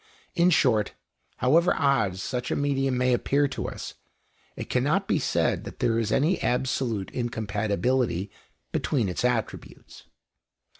In 0.33 0.49
short, 0.49 0.93
however 1.37 1.75
odd 1.77 2.17
such 2.17 2.49
a 2.49 2.55
medium 2.55 2.97
may 2.97 3.13
appear 3.13 3.47
to 3.49 3.67
us, 3.69 3.93
it 4.55 4.67
cannot 4.67 5.07
be 5.07 5.19
said 5.19 5.63
that 5.63 5.77
there 5.77 5.99
is 5.99 6.11
any 6.11 6.41
absolute 6.41 7.11
incompatibility 7.11 8.31
between 8.71 9.09
its 9.09 9.23
attributes. 9.23 10.05